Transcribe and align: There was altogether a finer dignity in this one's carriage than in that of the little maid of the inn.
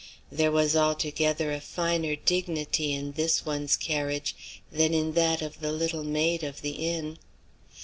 There 0.31 0.51
was 0.51 0.75
altogether 0.75 1.51
a 1.53 1.61
finer 1.61 2.15
dignity 2.15 2.91
in 2.91 3.11
this 3.11 3.45
one's 3.45 3.77
carriage 3.77 4.33
than 4.71 4.95
in 4.95 5.13
that 5.13 5.43
of 5.43 5.59
the 5.59 5.71
little 5.71 6.03
maid 6.03 6.41
of 6.43 6.63
the 6.63 6.71
inn. 6.71 7.19